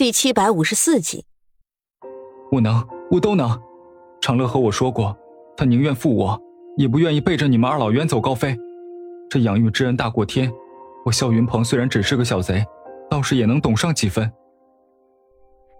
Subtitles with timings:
[0.00, 1.26] 第七百五十四集，
[2.50, 3.60] 我能，我都能。
[4.18, 5.14] 长乐和我说过，
[5.54, 6.40] 他宁愿负我，
[6.78, 8.56] 也不愿意背着你们二老远走高飞。
[9.28, 10.50] 这养育之恩大过天，
[11.04, 12.64] 我肖云鹏虽然只是个小贼，
[13.10, 14.32] 倒是也能懂上几分。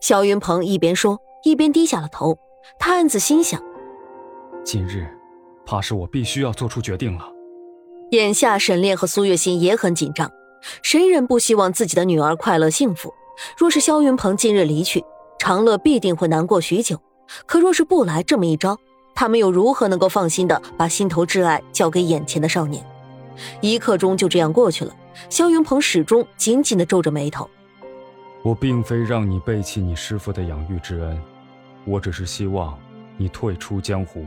[0.02, 2.36] 肖云鹏一边说，一边低下了头。
[2.78, 3.58] 他暗自心想：
[4.62, 5.08] 今日，
[5.64, 7.24] 怕是我必须要做出决定了。
[8.10, 10.30] 眼下沈炼和苏月心也很紧张，
[10.82, 13.14] 谁人不希望自己的女儿快乐幸福？
[13.56, 15.04] 若是萧云鹏今日离去，
[15.38, 17.00] 长乐必定会难过许久。
[17.46, 18.78] 可若是不来这么一招，
[19.14, 22.84] 他们又如何能够放心的把心头挚爱交给眼前的少年？
[23.60, 24.94] 一刻钟就这样过去了，
[25.28, 27.48] 萧云鹏始终紧紧的皱着眉头。
[28.42, 31.22] 我并非让你背弃你师父的养育之恩，
[31.84, 32.78] 我只是希望
[33.16, 34.24] 你退出江湖。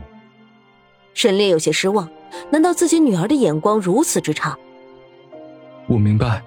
[1.12, 2.08] 沈烈有些失望，
[2.50, 4.56] 难道自己女儿的眼光如此之差？
[5.86, 6.42] 我明白，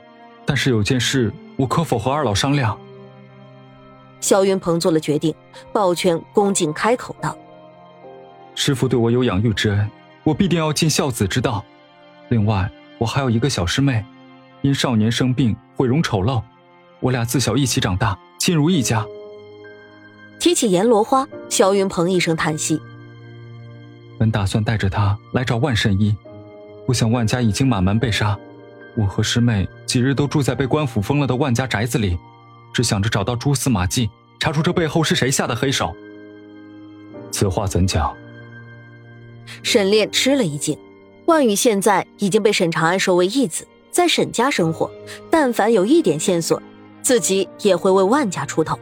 [0.45, 2.79] 但是有件事，我可否和二老商量？
[4.21, 5.33] 萧云鹏做了决定，
[5.73, 7.37] 抱拳恭敬开口道
[8.55, 9.91] ：“师傅对我有养育之恩，
[10.23, 11.63] 我必定要尽孝子之道。
[12.29, 14.03] 另外，我还有一个小师妹，
[14.61, 16.41] 因少年生病，毁容丑陋。
[16.99, 19.05] 我俩自小一起长大，亲如一家。”
[20.39, 22.79] 提起阎罗花，萧云鹏一声叹息
[24.17, 26.15] ：“本打算带着她来找万神医，
[26.85, 28.37] 不想万家已经满门被杀。
[28.97, 32.17] 我和师妹几日都住在被官府封了的万家宅子里。”
[32.73, 34.09] 只想着找到蛛丝马迹，
[34.39, 35.95] 查出这背后是谁下的黑手。
[37.31, 38.15] 此话怎讲？
[39.63, 40.77] 沈炼吃了一惊。
[41.25, 44.91] 万宇现在已经被沈长安收为义子，在沈家生活。
[45.29, 46.61] 但凡有一点线索，
[47.01, 48.77] 自己也会为万家出头。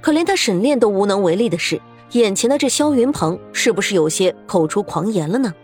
[0.00, 1.80] 可连他沈炼都无能为力的是，
[2.12, 5.54] 眼前的这萧云鹏是不是有些口出狂言了呢？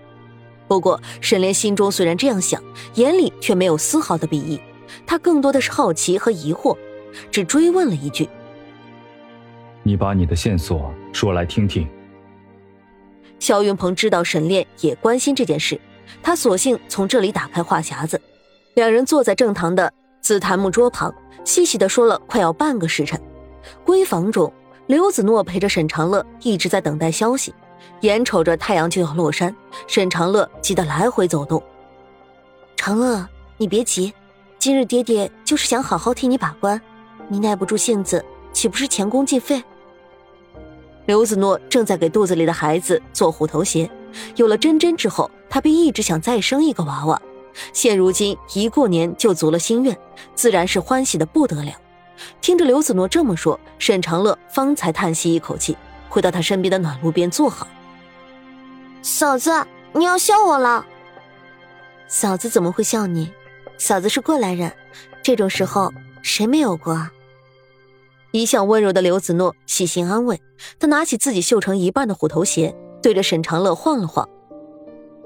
[0.66, 2.62] 不过沈炼心中虽然这样想，
[2.94, 4.60] 眼里却没有丝毫的鄙夷，
[5.06, 6.76] 他更多的是好奇和疑惑。
[7.30, 8.28] 只追问了一句
[9.84, 11.88] ：“你把你的线索说来听听。”
[13.38, 15.80] 肖云鹏知道沈炼也关心这件事，
[16.22, 18.20] 他索性从这里打开话匣子，
[18.74, 21.14] 两人坐在正堂的紫檀木桌旁，
[21.44, 23.20] 细细的说了快要半个时辰。
[23.84, 24.52] 闺房中，
[24.86, 27.54] 刘子诺陪着沈长乐一直在等待消息，
[28.00, 29.54] 眼瞅着太阳就要落山，
[29.86, 31.62] 沈长乐急得来回走动。
[32.76, 33.26] 长乐，
[33.56, 34.12] 你别急，
[34.58, 36.80] 今日爹爹就是想好好替你把关。
[37.28, 39.62] 你耐不住性子，岂不是前功尽废？
[41.06, 43.90] 刘子诺正在给肚子里的孩子做虎头鞋，
[44.36, 47.20] 有了真真之后，他便一直想再生一个娃娃。
[47.72, 49.96] 现如今一过年就足了心愿，
[50.34, 51.72] 自然是欢喜的不得了。
[52.40, 55.76] 听着刘子诺这么说，沈长乐方才叹息一口气，
[56.14, 57.66] 回到他身边的暖炉边坐好。
[59.02, 59.50] 嫂子，
[59.92, 60.86] 你要笑我了？
[62.06, 63.32] 嫂子怎么会笑你？
[63.78, 64.72] 嫂子是过来人，
[65.24, 65.92] 这种时候。
[66.22, 67.10] 谁没有过？
[68.30, 70.40] 一向温柔的刘子诺细心安慰
[70.78, 74.26] 他，拿起自己绣成一半的虎头鞋，对着沈长乐晃了晃。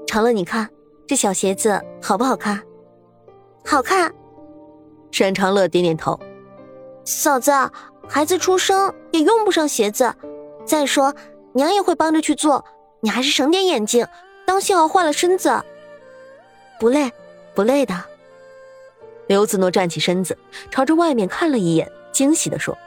[0.07, 0.67] 长乐，你看
[1.07, 2.61] 这小鞋子好不好看？
[3.63, 4.11] 好看。
[5.11, 6.19] 沈长乐点点头。
[7.05, 7.51] 嫂子，
[8.07, 10.13] 孩子出生也用不上鞋子，
[10.69, 11.15] 再说
[11.53, 12.63] 娘也会帮着去做，
[13.01, 14.07] 你还是省点眼睛，
[14.45, 15.61] 当心熬坏了身子。
[16.79, 17.11] 不累，
[17.55, 18.05] 不累的。
[19.27, 20.37] 刘子诺站起身子，
[20.69, 22.77] 朝着外面看了一眼，惊喜的说：“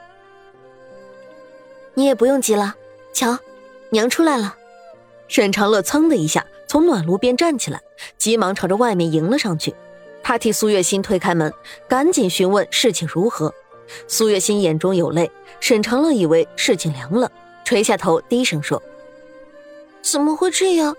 [1.93, 2.73] 你也不用急了，
[3.11, 3.37] 瞧，
[3.89, 4.55] 娘出来了。”
[5.27, 7.81] 沈长乐噌的一下从暖炉边站起来，
[8.17, 9.75] 急忙朝着外面迎了上去。
[10.23, 11.53] 他替苏月心推开门，
[11.89, 13.53] 赶紧询问事情如何。
[14.07, 15.29] 苏月心眼中有泪，
[15.59, 17.29] 沈长乐以为事情凉了，
[17.63, 18.81] 垂下头低声说
[20.01, 20.95] ：“怎么会这样？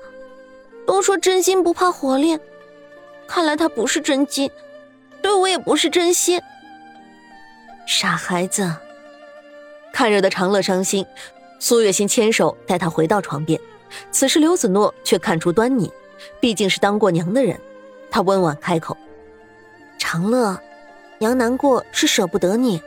[0.87, 2.39] 都说真金不怕火炼，
[3.27, 4.51] 看来他不是真金。”
[5.23, 6.39] 对我也不是真心，
[7.87, 8.71] 傻孩子。
[9.91, 11.07] 看惹得长乐伤心，
[11.59, 13.59] 苏月心牵手带他回到床边。
[14.11, 15.91] 此时刘子诺却看出端倪，
[16.41, 17.59] 毕竟是当过娘的人，
[18.11, 18.95] 他温婉开口
[19.97, 20.61] ：“长乐，
[21.17, 22.83] 娘难过是舍不得你，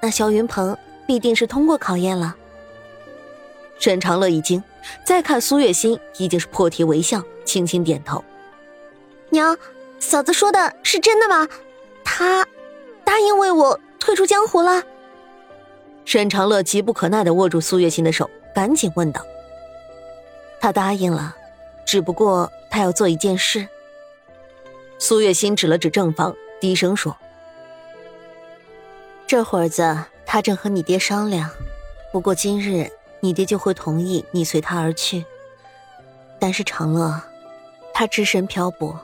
[0.00, 0.74] 那萧云鹏
[1.06, 2.34] 必定是通过考验了。”
[3.82, 4.62] 沈长乐一惊，
[5.04, 8.22] 再看苏月心已经是破涕为笑，轻轻点头
[9.30, 9.58] ：“娘，
[9.98, 11.48] 嫂子说的是真的吗？”
[12.04, 12.46] 他
[13.02, 14.84] 答应为我退出江湖了。
[16.04, 19.20] 沈长乐急不可耐的握住苏月心的手，赶紧问道
[20.62, 21.34] ：“他答应了，
[21.84, 23.66] 只不过他要做一件事。”
[25.00, 27.16] 苏月心指了指正房，低声说
[29.26, 31.50] ：“这会子他正和你爹商量，
[32.12, 32.88] 不过今日
[33.24, 35.24] 你爹就会同意你随他而去。
[36.40, 37.22] 但是长乐，
[37.94, 38.98] 他只身漂泊，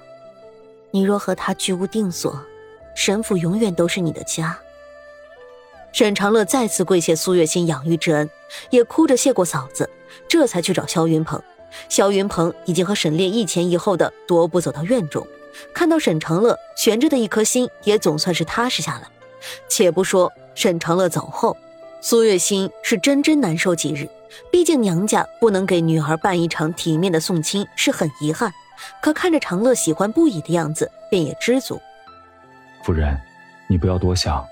[0.91, 2.38] 你若和他居无定所。”
[2.97, 4.59] 神府永远都是你的家。
[5.93, 8.29] 沈长乐再次跪谢苏月心养育之恩，
[8.70, 9.88] 也哭着谢过嫂子，
[10.26, 11.41] 这才去找萧云鹏。
[11.88, 15.25] 萧云鹏已经和沈炼一前一后的踱步走到院中，
[15.73, 19.09] 看到沈长乐悬着的一颗心，也总算是踏实下来。
[19.69, 21.56] 且不说沈长乐走后，
[22.00, 24.08] 苏月心是真真难受几日。
[24.52, 28.52] 毕竟娘家不能给女儿办一场体面的送亲，是很遗憾。
[29.02, 31.80] 可看着长乐喜欢不已的样子，便也知足。
[32.84, 33.18] 夫人，
[33.66, 34.46] 你不要多想。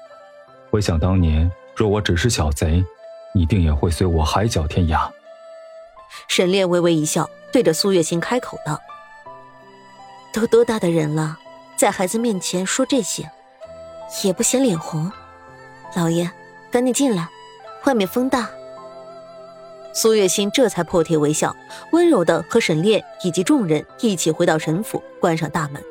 [0.71, 2.85] 回想当年，若我只是小贼，
[3.33, 5.09] 你定也会随我海角天涯。
[6.27, 8.81] 沈炼微微一笑，对着苏月心开口道
[10.33, 11.39] ：“都多大的人了，
[11.77, 13.31] 在孩子面前说这些，
[14.25, 15.13] 也不嫌脸红。
[15.95, 16.29] 老爷，
[16.71, 17.29] 赶紧进来，
[17.87, 18.51] 外面风大。”
[19.95, 21.57] 苏月心这才破涕为笑，
[21.93, 25.83] 温柔的和沈炼以及众人一起回到沈府，关上大门。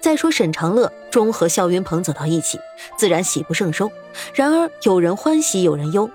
[0.00, 2.58] 再说沈长乐终和肖云鹏走到一起，
[2.96, 3.90] 自然喜不胜收。
[4.34, 6.08] 然而有人欢喜有人忧，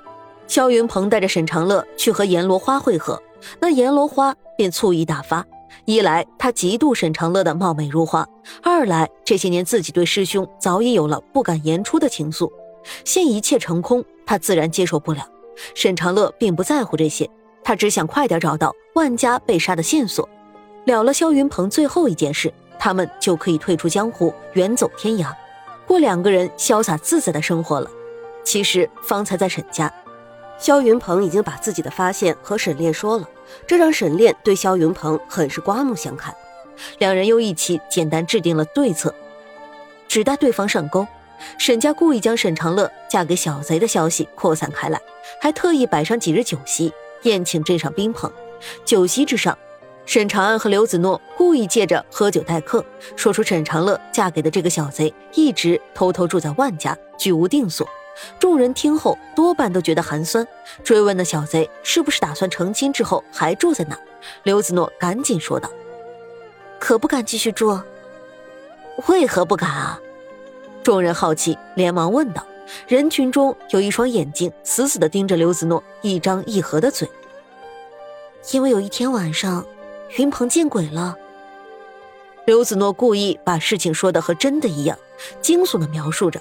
[0.47, 3.21] 肖云鹏带着沈长乐去和阎罗花会合，
[3.59, 5.45] 那阎罗花便醋意大发。
[5.83, 8.25] 一来他嫉妒沈长乐的貌美如花，
[8.63, 12.49] 二来这些年自己对师兄早已有了不敢言出的情愫，
[13.03, 15.27] 现一切成空，他自然接受不了。
[15.73, 17.29] 沈长乐并不在乎这些，
[17.63, 20.27] 他只想快点找到万家被杀的线索，
[20.85, 22.53] 了了肖云鹏最后一件事。
[22.77, 25.33] 他们就可以退出江湖，远走天涯，
[25.87, 27.89] 过两个人潇洒自在的生活了。
[28.43, 29.91] 其实方才在沈家，
[30.59, 33.27] 肖云鹏已经把自己的发现和沈炼说了，
[33.65, 36.35] 这让沈炼对肖云鹏很是刮目相看。
[36.99, 39.15] 两人又一起简单制定了对策，
[40.07, 41.07] 只待对方上钩。
[41.57, 45.01] 沈家故意将沈长乐嫁给小贼的消息扩散开来，
[45.41, 46.93] 还特意摆上几日酒席，
[47.23, 48.31] 宴请镇上宾朋。
[48.83, 49.57] 酒席之上。
[50.07, 57.87] 沈长安和刘子诺故意借着喝酒待客，说出沈长乐嫁给的这个小贼一直偷偷住在万家，居无定所。
[58.37, 60.47] 众人听后多半都觉得寒酸，
[60.83, 63.97] 追问那小贼是不是打算成亲之后还住在那。
[64.43, 65.67] 刘子诺赶紧说道
[66.79, 67.81] ：“可不敢继续住？
[69.07, 69.99] 为何不敢啊？”
[70.85, 72.45] 众人好奇，连忙问道。
[72.87, 77.09] 人群中有一双眼睛死死地盯着刘子诺一张一合的嘴，
[78.51, 79.65] 因为有一天晚上。
[80.19, 81.17] 云鹏见鬼了！
[82.45, 84.95] 刘子诺故意把事情说的和真的一样，
[85.41, 86.39] 惊悚的描述着。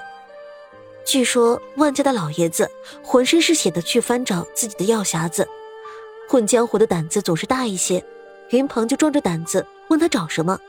[1.06, 2.70] 据说万家的老爷子
[3.02, 5.48] 浑身是血的去翻找自己的药匣子，
[6.28, 8.04] 混江湖的胆子总是大一些。
[8.50, 10.60] 云鹏就壮着胆子问他找什么，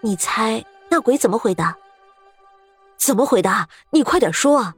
[0.00, 1.76] 你猜那鬼怎么回答？
[3.06, 3.68] 怎么回答？
[3.92, 4.74] 你快点说啊！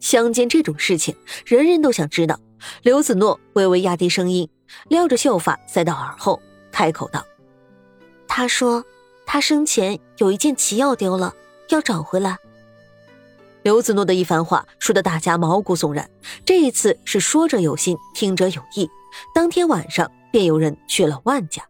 [0.00, 1.14] 相见这种事情，
[1.44, 2.40] 人人都想知道。
[2.80, 4.48] 刘子诺微微压低声音。
[4.88, 6.40] 撩着秀发塞到耳后，
[6.72, 7.22] 开口道
[8.26, 8.82] ：“他说，
[9.26, 11.34] 他生前有一件奇药丢了，
[11.68, 12.38] 要找回来。”
[13.62, 16.08] 刘子诺的一番话说得大家毛骨悚然。
[16.46, 18.88] 这一次是说者有心，听者有意。
[19.34, 21.62] 当天晚上便有人去了万家。